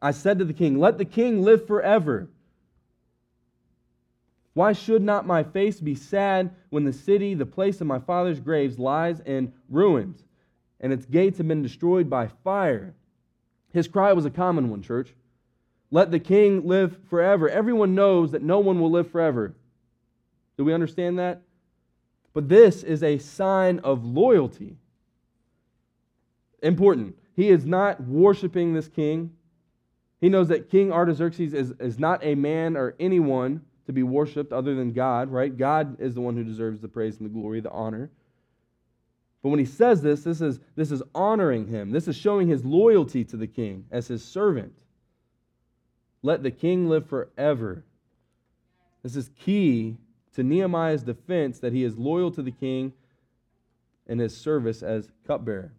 [0.00, 2.28] I said to the king, Let the king live forever.
[4.54, 8.40] Why should not my face be sad when the city, the place of my father's
[8.40, 10.24] graves, lies in ruins,
[10.80, 12.94] and its gates have been destroyed by fire?
[13.72, 15.14] His cry was a common one, church.
[15.90, 17.48] Let the king live forever.
[17.48, 19.54] Everyone knows that no one will live forever.
[20.56, 21.42] Do we understand that?
[22.32, 24.76] But this is a sign of loyalty.
[26.62, 27.16] Important.
[27.34, 29.32] He is not worshiping this king.
[30.20, 34.52] He knows that King Artaxerxes is, is not a man or anyone to be worshiped
[34.52, 35.56] other than God, right?
[35.56, 38.10] God is the one who deserves the praise and the glory, the honor.
[39.42, 41.90] But when he says this, this is, this is honoring him.
[41.90, 44.78] This is showing his loyalty to the king as his servant.
[46.22, 47.84] Let the king live forever.
[49.02, 49.96] This is key
[50.34, 52.92] to Nehemiah's defense that he is loyal to the king
[54.06, 55.72] and his service as cupbearer.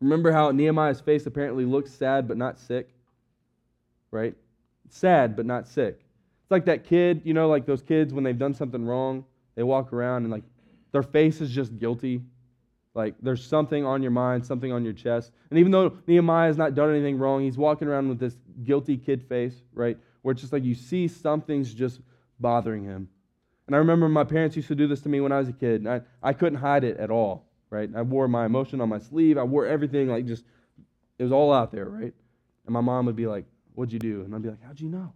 [0.00, 2.90] Remember how Nehemiah's face apparently looks sad but not sick?
[4.10, 4.36] Right?
[4.88, 5.98] Sad but not sick.
[6.42, 9.62] It's like that kid, you know, like those kids when they've done something wrong, they
[9.62, 10.44] walk around and like
[10.92, 12.22] their face is just guilty.
[12.94, 15.32] Like there's something on your mind, something on your chest.
[15.50, 18.96] And even though Nehemiah has not done anything wrong, he's walking around with this guilty
[18.96, 19.98] kid face, right?
[20.22, 22.00] Where it's just like you see something's just
[22.38, 23.08] bothering him.
[23.66, 25.52] And I remember my parents used to do this to me when I was a
[25.52, 25.80] kid.
[25.80, 27.88] and I, I couldn't hide it at all, right?
[27.94, 29.38] I wore my emotion on my sleeve.
[29.38, 30.44] I wore everything like just,
[31.18, 32.14] it was all out there, right?
[32.66, 34.22] And my mom would be like, What'd you do?
[34.22, 35.12] And I'd be like, How'd you know?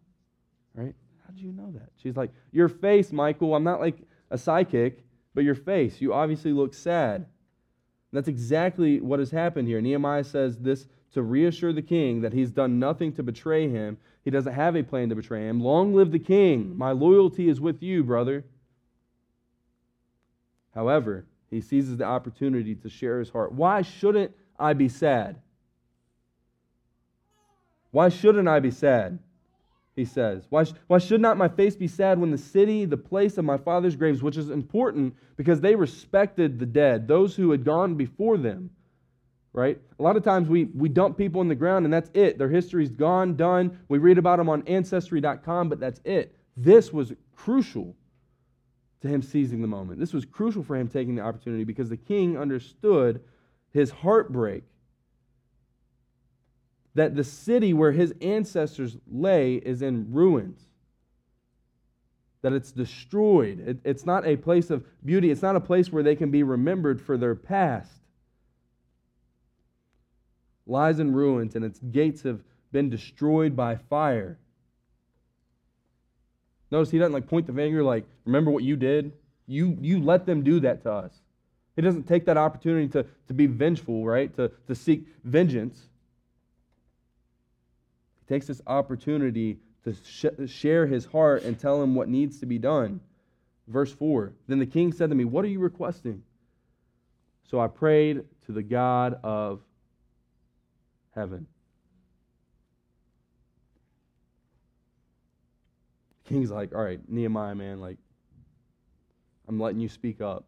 [0.75, 0.95] Right?
[1.25, 1.91] How'd you know that?
[2.03, 3.55] She's like, Your face, Michael.
[3.55, 3.99] I'm not like
[4.31, 6.01] a psychic, but your face.
[6.01, 7.27] You obviously look sad.
[8.13, 9.81] That's exactly what has happened here.
[9.81, 14.31] Nehemiah says this to reassure the king that he's done nothing to betray him he
[14.31, 15.59] doesn't have a plan to betray him.
[15.63, 16.77] Long live the king.
[16.77, 18.45] My loyalty is with you, brother.
[20.75, 23.53] However, he seizes the opportunity to share his heart.
[23.53, 25.41] Why shouldn't I be sad?
[27.91, 29.19] Why shouldn't I be sad?
[29.99, 30.47] He says.
[30.49, 33.57] Why, why should not my face be sad when the city, the place of my
[33.57, 38.39] father's graves, which is important because they respected the dead, those who had gone before
[38.39, 38.71] them,
[39.53, 39.77] right?
[39.99, 42.39] A lot of times we, we dump people in the ground and that's it.
[42.39, 43.77] Their history's gone, done.
[43.89, 46.33] We read about them on Ancestry.com, but that's it.
[46.57, 47.97] This was crucial
[49.01, 49.99] to him seizing the moment.
[49.99, 53.21] This was crucial for him taking the opportunity because the king understood
[53.73, 54.63] his heartbreak
[56.95, 60.61] that the city where his ancestors lay is in ruins.
[62.43, 63.61] That it's destroyed.
[63.61, 65.31] It, it's not a place of beauty.
[65.31, 67.99] It's not a place where they can be remembered for their past
[70.69, 74.39] lies in ruins, and its gates have been destroyed by fire.
[76.71, 79.13] Notice he doesn't like point the finger like, remember what you did?
[79.47, 81.15] You, you let them do that to us.
[81.75, 84.35] He doesn't take that opportunity to, to be vengeful, right?
[84.37, 85.89] To, to seek vengeance.
[88.29, 92.59] Takes this opportunity to sh- share his heart and tell him what needs to be
[92.59, 93.01] done.
[93.67, 96.23] Verse 4 Then the king said to me, What are you requesting?
[97.45, 99.61] So I prayed to the God of
[101.15, 101.47] heaven.
[106.29, 107.97] King's like, All right, Nehemiah, man, like,
[109.49, 110.45] I'm letting you speak up.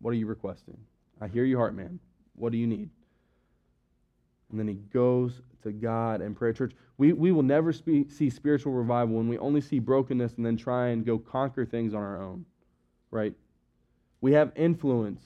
[0.00, 0.78] What are you requesting?
[1.20, 1.98] I hear your heart, man.
[2.36, 2.90] What do you need?
[4.50, 6.52] And then he goes to God and prayer.
[6.52, 10.46] Church, we, we will never spe- see spiritual revival when we only see brokenness and
[10.46, 12.44] then try and go conquer things on our own,
[13.10, 13.34] right?
[14.20, 15.22] We have influence,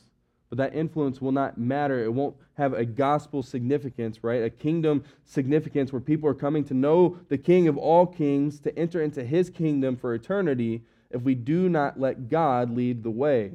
[0.48, 2.02] but that influence will not matter.
[2.02, 4.42] It won't have a gospel significance, right?
[4.42, 8.76] A kingdom significance where people are coming to know the King of all kings, to
[8.78, 13.52] enter into his kingdom for eternity if we do not let God lead the way.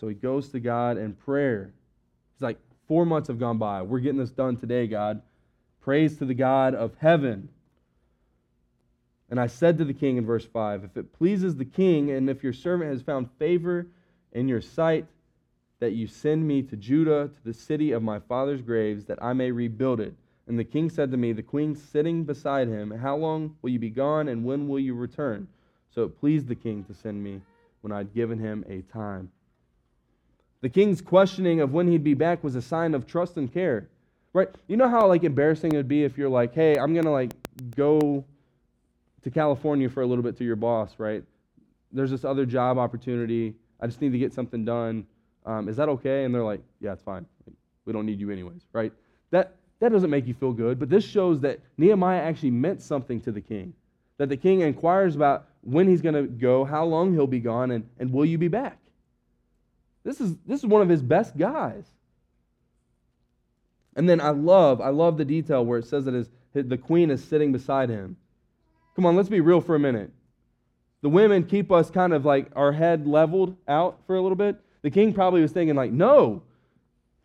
[0.00, 1.72] So he goes to God in prayer.
[2.34, 3.82] He's like, Four months have gone by.
[3.82, 5.20] We're getting this done today, God.
[5.88, 7.48] Praise to the God of heaven.
[9.30, 12.28] And I said to the king in verse 5 If it pleases the king, and
[12.28, 13.86] if your servant has found favor
[14.32, 15.06] in your sight,
[15.80, 19.32] that you send me to Judah, to the city of my father's graves, that I
[19.32, 20.12] may rebuild it.
[20.46, 23.78] And the king said to me, The queen sitting beside him, How long will you
[23.78, 25.48] be gone, and when will you return?
[25.94, 27.40] So it pleased the king to send me
[27.80, 29.32] when I'd given him a time.
[30.60, 33.88] The king's questioning of when he'd be back was a sign of trust and care.
[34.38, 34.48] Right?
[34.68, 37.32] You know how like embarrassing it would be if you're like, "Hey, I'm to like
[37.74, 38.24] go
[39.22, 41.24] to California for a little bit to your boss, right?
[41.90, 43.56] There's this other job opportunity.
[43.80, 45.08] I just need to get something done.
[45.44, 47.26] Um, is that okay?" And they're like, "Yeah, it's fine.
[47.84, 48.92] We don't need you anyways." Right?
[49.32, 53.20] That that doesn't make you feel good, but this shows that Nehemiah actually meant something
[53.22, 53.74] to the king.
[54.18, 57.72] That the king inquires about when he's going to go, how long he'll be gone,
[57.72, 58.78] and, and will you be back?
[60.04, 61.84] This is, this is one of his best guys.
[63.96, 67.10] And then I love, I love the detail where it says that his, the queen
[67.10, 68.16] is sitting beside him.
[68.94, 70.10] Come on, let's be real for a minute.
[71.02, 74.56] The women keep us kind of like our head leveled out for a little bit.
[74.82, 76.42] The king probably was thinking, like, no,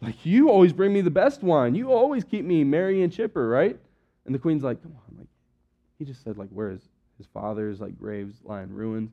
[0.02, 1.76] like you always bring me the best wine.
[1.76, 3.80] You always keep me merry and chipper, right?
[4.26, 5.28] And the queen's like, come on, like
[5.98, 6.82] he just said, like, where is
[7.18, 9.12] his father's like graves lie in ruins.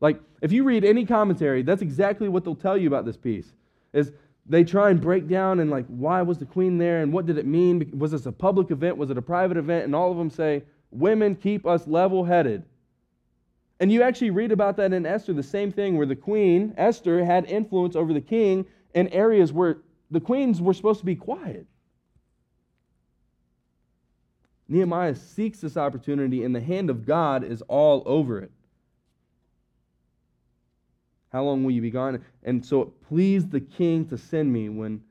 [0.00, 3.52] Like, if you read any commentary, that's exactly what they'll tell you about this piece.
[3.92, 4.12] Is
[4.50, 7.38] they try and break down and like, why was the queen there and what did
[7.38, 7.88] it mean?
[7.96, 8.96] Was this a public event?
[8.96, 9.84] Was it a private event?
[9.84, 12.64] And all of them say, women keep us level headed.
[13.78, 17.24] And you actually read about that in Esther, the same thing where the queen, Esther,
[17.24, 19.78] had influence over the king in areas where
[20.10, 21.64] the queens were supposed to be quiet.
[24.68, 28.50] Nehemiah seeks this opportunity, and the hand of God is all over it.
[31.30, 32.22] How long will you be gone?
[32.42, 35.02] And so it pleased the king to send me when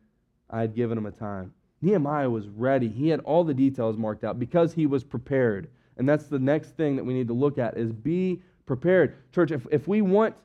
[0.49, 1.53] I had given him a time.
[1.81, 2.89] Nehemiah was ready.
[2.89, 5.69] He had all the details marked out because he was prepared.
[5.97, 9.15] And that's the next thing that we need to look at is be prepared.
[9.33, 10.35] Church, if, if we want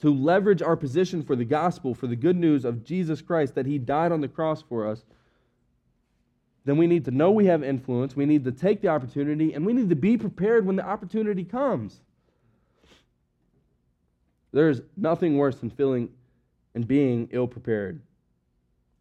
[0.00, 3.66] to leverage our position for the gospel, for the good news of Jesus Christ, that
[3.66, 5.04] he died on the cross for us,
[6.64, 8.16] then we need to know we have influence.
[8.16, 11.44] We need to take the opportunity, and we need to be prepared when the opportunity
[11.44, 12.00] comes.
[14.54, 16.10] There's nothing worse than feeling
[16.76, 18.00] and being ill prepared.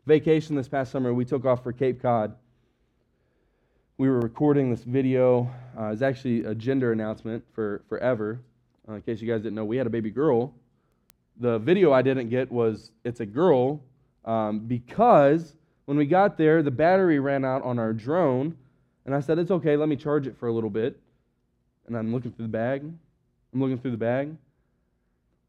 [0.07, 2.35] Vacation this past summer, we took off for Cape Cod.
[3.99, 5.47] We were recording this video.
[5.79, 8.41] Uh, it's actually a gender announcement for forever.
[8.89, 10.55] Uh, in case you guys didn't know, we had a baby girl.
[11.39, 13.79] The video I didn't get was it's a girl
[14.25, 18.57] um, because when we got there, the battery ran out on our drone,
[19.05, 20.99] and I said, It's okay, let me charge it for a little bit.
[21.85, 22.81] And I'm looking through the bag.
[23.53, 24.35] I'm looking through the bag.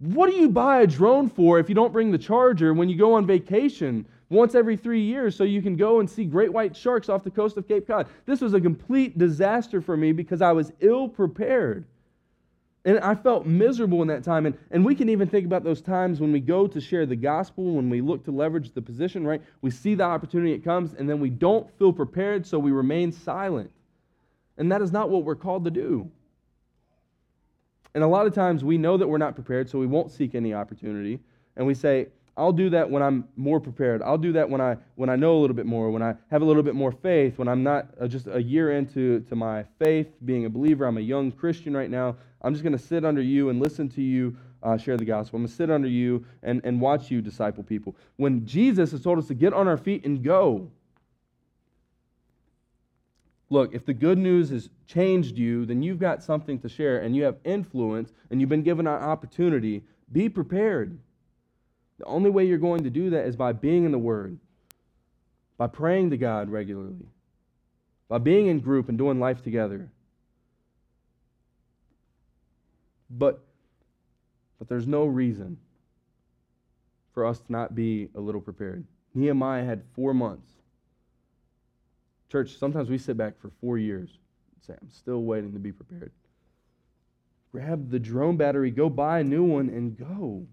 [0.04, 2.96] What do you buy a drone for if you don't bring the charger when you
[2.98, 6.76] go on vacation once every three years so you can go and see great white
[6.76, 8.08] sharks off the coast of Cape Cod?
[8.26, 11.86] This was a complete disaster for me because I was ill prepared.
[12.84, 14.44] And I felt miserable in that time.
[14.44, 17.16] And, and we can even think about those times when we go to share the
[17.16, 19.40] gospel, when we look to leverage the position, right?
[19.62, 23.10] We see the opportunity, it comes, and then we don't feel prepared, so we remain
[23.10, 23.70] silent.
[24.58, 26.10] And that is not what we're called to do.
[27.94, 30.34] And a lot of times we know that we're not prepared, so we won't seek
[30.34, 31.20] any opportunity.
[31.56, 34.02] And we say, I'll do that when I'm more prepared.
[34.02, 36.42] I'll do that when I when I know a little bit more, when I have
[36.42, 39.64] a little bit more faith, when I'm not uh, just a year into to my
[39.78, 40.84] faith, being a believer.
[40.84, 42.16] I'm a young Christian right now.
[42.42, 45.36] I'm just going to sit under you and listen to you uh, share the gospel.
[45.36, 47.94] I'm going to sit under you and, and watch you disciple people.
[48.16, 50.70] When Jesus has told us to get on our feet and go,
[53.50, 57.14] Look, if the good news has changed you, then you've got something to share and
[57.14, 59.84] you have influence and you've been given an opportunity.
[60.10, 60.98] Be prepared.
[61.98, 64.38] The only way you're going to do that is by being in the Word,
[65.56, 67.06] by praying to God regularly,
[68.08, 69.90] by being in group and doing life together.
[73.10, 73.44] But,
[74.58, 75.58] but there's no reason
[77.12, 78.84] for us to not be a little prepared.
[79.14, 80.50] Nehemiah had four months.
[82.34, 85.70] Church, sometimes we sit back for four years and say, I'm still waiting to be
[85.70, 86.10] prepared.
[87.52, 90.44] Grab the drone battery, go buy a new one, and go.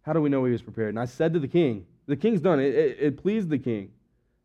[0.00, 0.88] How do we know he was prepared?
[0.88, 2.58] And I said to the king, the king's done.
[2.58, 3.90] It, it, it pleased the king,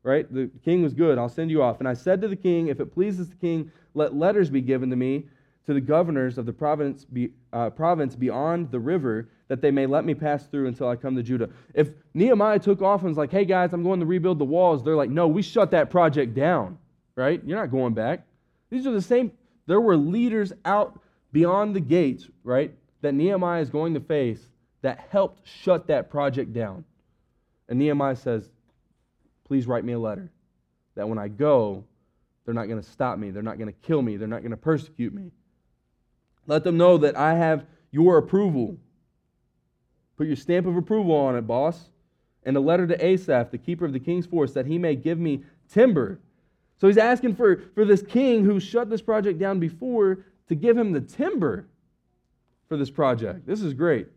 [0.03, 0.29] right?
[0.29, 1.17] The king was good.
[1.17, 1.79] I'll send you off.
[1.79, 4.89] And I said to the king, if it pleases the king, let letters be given
[4.89, 5.29] to me
[5.65, 9.85] to the governors of the province, be, uh, province beyond the river that they may
[9.85, 11.49] let me pass through until I come to Judah.
[11.73, 14.83] If Nehemiah took off and was like, hey guys, I'm going to rebuild the walls,
[14.83, 16.77] they're like, no, we shut that project down,
[17.15, 17.41] right?
[17.45, 18.25] You're not going back.
[18.69, 19.31] These are the same,
[19.67, 20.99] there were leaders out
[21.31, 24.39] beyond the gates, right, that Nehemiah is going to face
[24.81, 26.83] that helped shut that project down.
[27.69, 28.49] And Nehemiah says,
[29.45, 30.31] please write me a letter
[30.95, 31.83] that when I go,
[32.45, 33.31] they're not going to stop me.
[33.31, 34.17] They're not going to kill me.
[34.17, 35.31] They're not going to persecute me.
[36.47, 38.77] Let them know that I have your approval
[40.21, 41.89] Put your stamp of approval on it, boss.
[42.43, 45.17] And a letter to Asaph, the keeper of the king's force, that he may give
[45.17, 46.19] me timber.
[46.79, 50.77] So he's asking for, for this king who shut this project down before to give
[50.77, 51.65] him the timber
[52.69, 53.47] for this project.
[53.47, 54.09] This is great.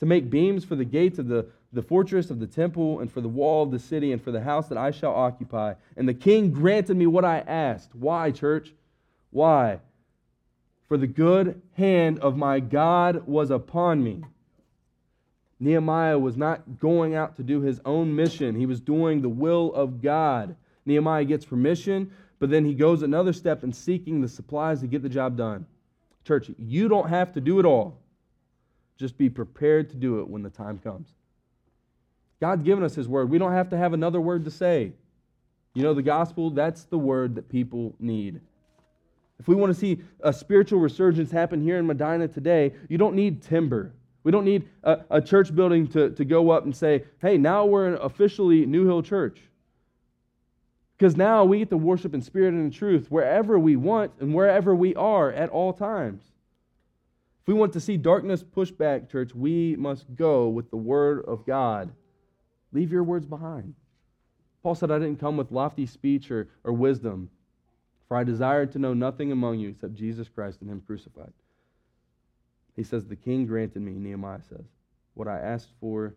[0.00, 3.22] To make beams for the gates of the, the fortress of the temple, and for
[3.22, 5.72] the wall of the city, and for the house that I shall occupy.
[5.96, 7.94] And the king granted me what I asked.
[7.94, 8.74] Why, church?
[9.30, 9.78] Why?
[10.88, 14.22] For the good hand of my God was upon me
[15.58, 19.72] Nehemiah was not going out to do his own mission, he was doing the will
[19.74, 20.56] of God.
[20.84, 25.02] Nehemiah gets permission, but then he goes another step in seeking the supplies to get
[25.02, 25.66] the job done.
[26.24, 27.98] Church, you don't have to do it all.
[28.98, 31.08] Just be prepared to do it when the time comes.
[32.40, 33.30] God's given us His word.
[33.30, 34.92] We don't have to have another word to say.
[35.74, 38.40] You know, the gospel, that's the word that people need.
[39.38, 43.14] If we want to see a spiritual resurgence happen here in Medina today, you don't
[43.14, 43.92] need timber.
[44.22, 47.64] We don't need a, a, church building to, to go up and say, hey, now
[47.64, 49.40] we're officially New Hill Church.
[50.98, 54.34] Because now we get to worship in spirit and in truth wherever we want and
[54.34, 56.24] wherever we are at all times.
[57.42, 61.24] If we want to see darkness pushed back, church, we must go with the word
[61.26, 61.92] of God.
[62.72, 63.74] Leave your words behind.
[64.64, 67.30] Paul said, I didn't come with lofty speech or, or wisdom,
[68.08, 71.32] for I desired to know nothing among you except Jesus Christ and Him crucified.
[72.76, 74.66] He says, The king granted me, Nehemiah says,
[75.14, 76.14] what I asked for,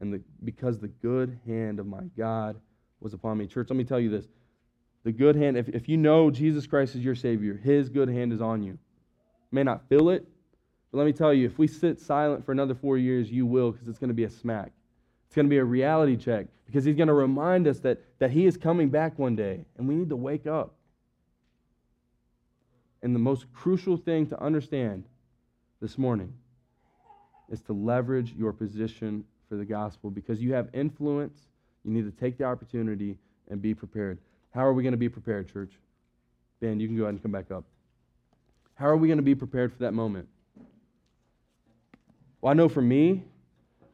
[0.00, 2.56] and the, because the good hand of my God
[3.00, 3.46] was upon me.
[3.46, 4.26] Church, let me tell you this.
[5.04, 8.32] The good hand, if, if you know Jesus Christ is your Savior, His good hand
[8.32, 8.72] is on you.
[8.72, 8.78] you
[9.50, 10.26] may not feel it,
[10.90, 13.72] but let me tell you, if we sit silent for another four years, you will,
[13.72, 14.70] because it's going to be a smack.
[15.26, 18.30] It's going to be a reality check, because He's going to remind us that, that
[18.30, 20.74] He is coming back one day, and we need to wake up.
[23.02, 25.04] And the most crucial thing to understand
[25.80, 26.32] this morning
[27.50, 31.38] is to leverage your position for the gospel because you have influence.
[31.84, 33.18] You need to take the opportunity
[33.50, 34.18] and be prepared.
[34.54, 35.72] How are we going to be prepared, church?
[36.60, 37.64] Ben, you can go ahead and come back up.
[38.74, 40.28] How are we going to be prepared for that moment?
[42.40, 43.24] Well, I know for me,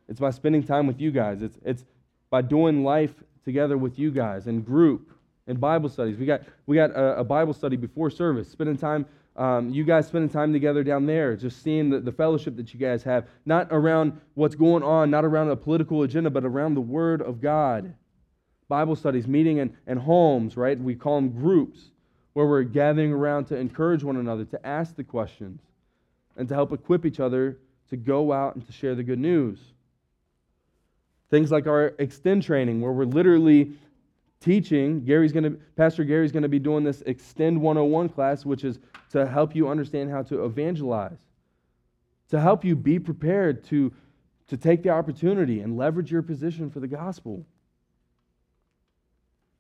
[0.08, 1.42] it's by spending time with you guys.
[1.42, 1.84] It's, it's
[2.30, 3.12] by doing life
[3.44, 5.17] together with you guys in group
[5.48, 6.16] and Bible studies.
[6.16, 9.06] We got, we got a, a Bible study before service, spending time
[9.38, 12.80] um, you guys spending time together down there, just seeing the, the fellowship that you
[12.80, 16.80] guys have, not around what's going on, not around a political agenda, but around the
[16.80, 17.94] Word of God.
[18.68, 20.78] Bible studies, meeting in, in homes, right?
[20.78, 21.78] We call them groups,
[22.32, 25.60] where we're gathering around to encourage one another, to ask the questions,
[26.36, 27.58] and to help equip each other
[27.90, 29.60] to go out and to share the good news.
[31.30, 33.72] Things like our extend training, where we're literally
[34.40, 35.04] teaching.
[35.04, 38.78] Gary's going to, Pastor Gary's going to be doing this Extend 101 class, which is
[39.10, 41.18] to help you understand how to evangelize,
[42.30, 43.92] to help you be prepared to,
[44.48, 47.44] to take the opportunity and leverage your position for the gospel.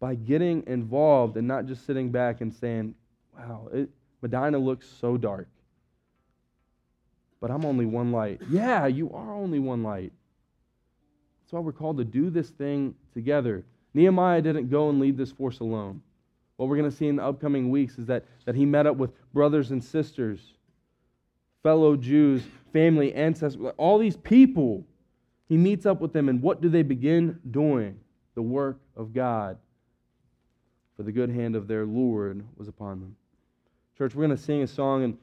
[0.00, 2.94] By getting involved and not just sitting back and saying,
[3.36, 3.90] wow, it,
[4.22, 5.48] Medina looks so dark.
[7.40, 8.40] But I'm only one light.
[8.48, 10.12] Yeah, you are only one light.
[11.40, 13.64] That's why we're called to do this thing together.
[13.94, 16.02] Nehemiah didn't go and lead this force alone.
[16.56, 18.96] What we're going to see in the upcoming weeks is that, that he met up
[18.96, 20.40] with brothers and sisters,
[21.62, 24.84] fellow Jews, family, ancestors, all these people.
[25.48, 27.98] He meets up with them, and what do they begin doing?
[28.34, 29.56] The work of God.
[30.96, 33.16] For the good hand of their Lord was upon them.
[33.96, 35.18] Church, we're going to sing a song, and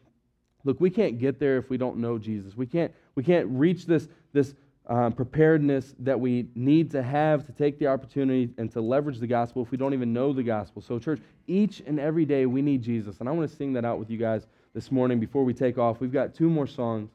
[0.64, 2.56] look, we can't get there if we don't know Jesus.
[2.56, 4.56] We can't, we can't reach this, this
[4.88, 9.28] um, preparedness that we need to have to take the opportunity and to leverage the
[9.28, 10.82] gospel if we don't even know the gospel.
[10.82, 13.20] So, church, each and every day we need Jesus.
[13.20, 15.78] And I want to sing that out with you guys this morning before we take
[15.78, 16.00] off.
[16.00, 17.10] We've got two more songs.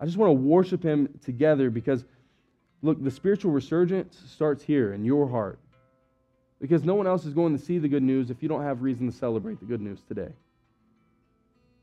[0.00, 2.04] I just want to worship Him together because,
[2.82, 5.60] look, the spiritual resurgence starts here in your heart.
[6.60, 8.82] Because no one else is going to see the good news if you don't have
[8.82, 10.32] reason to celebrate the good news today.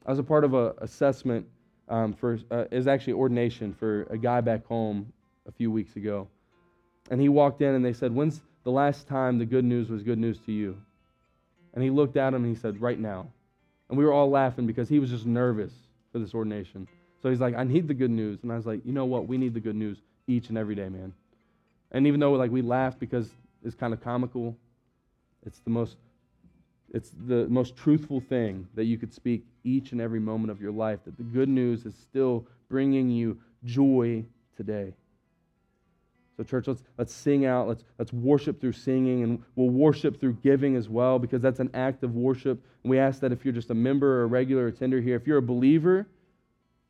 [0.06, 1.46] I was a part of an assessment
[1.94, 5.14] um, for uh, is actually ordination for a guy back home
[5.48, 6.28] a few weeks ago,
[7.12, 10.02] and he walked in and they said, "When's the last time the good news was
[10.02, 10.76] good news to you?"
[11.76, 13.28] And he looked at him and he said, "Right now."
[13.90, 15.72] And we were all laughing because he was just nervous
[16.12, 16.88] for this ordination.
[17.22, 19.28] So he's like, "I need the good news," and I was like, "You know what?
[19.28, 21.14] We need the good news each and every day, man."
[21.92, 23.30] And even though like we laughed because
[23.64, 24.58] it's kind of comical,
[25.46, 25.98] it's the most
[26.94, 30.72] it's the most truthful thing that you could speak each and every moment of your
[30.72, 34.24] life, that the good news is still bringing you joy
[34.56, 34.94] today.
[36.38, 37.68] So, church, let's, let's sing out.
[37.68, 41.70] Let's, let's worship through singing, and we'll worship through giving as well, because that's an
[41.74, 42.64] act of worship.
[42.84, 45.28] And we ask that if you're just a member or a regular attender here, if
[45.28, 46.08] you're a believer,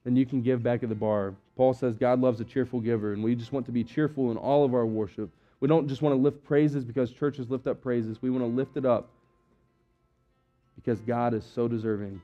[0.04, 1.36] then you can give back at the bar.
[1.56, 4.38] Paul says God loves a cheerful giver, and we just want to be cheerful in
[4.38, 5.30] all of our worship.
[5.60, 8.22] We don't just want to lift praises because churches lift up praises.
[8.22, 9.10] We want to lift it up
[10.76, 12.22] because God is so deserving.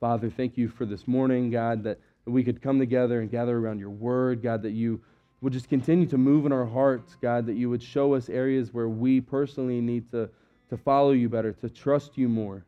[0.00, 3.78] Father, thank you for this morning, God, that we could come together and gather around
[3.78, 5.00] your word, God, that you
[5.40, 8.72] would just continue to move in our hearts, God, that you would show us areas
[8.72, 10.28] where we personally need to,
[10.68, 12.64] to follow you better, to trust you more.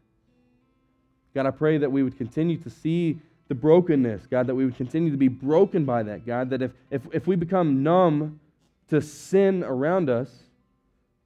[1.34, 4.76] God, I pray that we would continue to see the brokenness, God, that we would
[4.76, 8.40] continue to be broken by that, God, that if, if, if we become numb
[8.88, 10.30] to sin around us,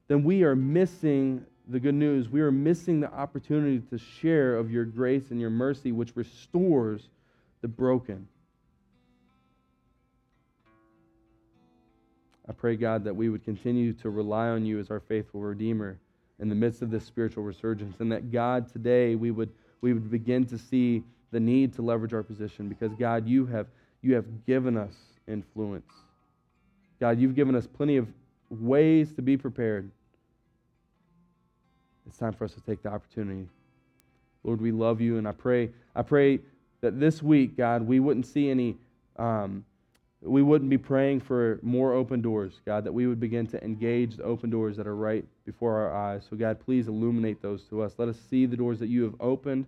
[0.07, 4.71] then we are missing the good news, we are missing the opportunity to share of
[4.71, 7.09] your grace and your mercy, which restores
[7.61, 8.27] the broken.
[12.47, 15.99] I pray, God, that we would continue to rely on you as our faithful Redeemer
[16.39, 19.49] in the midst of this spiritual resurgence, and that, God, today we would,
[19.81, 23.67] we would begin to see the need to leverage our position because, God, you have,
[24.01, 24.93] you have given us
[25.27, 25.91] influence.
[26.99, 28.07] God, you've given us plenty of
[28.49, 29.91] ways to be prepared.
[32.07, 33.47] It's time for us to take the opportunity.
[34.43, 36.39] Lord, we love you, and I pray, I pray
[36.81, 38.77] that this week, God, we wouldn't see any,
[39.17, 39.65] um,
[40.21, 44.15] we wouldn't be praying for more open doors, God, that we would begin to engage
[44.17, 46.25] the open doors that are right before our eyes.
[46.29, 47.95] So, God, please illuminate those to us.
[47.97, 49.65] Let us see the doors that you have opened.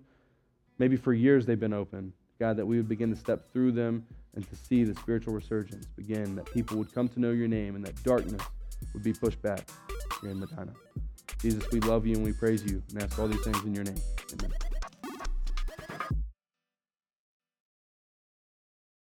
[0.78, 2.14] Maybe for years they've been open.
[2.40, 5.88] God, that we would begin to step through them and to see the spiritual resurgence
[5.88, 8.42] begin, that people would come to know your name and that darkness
[8.94, 9.68] would be pushed back
[10.22, 10.72] here in Medina.
[11.40, 13.86] Jesus, we love you and we praise you and ask all these things in your
[13.86, 14.02] name.
[14.34, 14.69] Amen.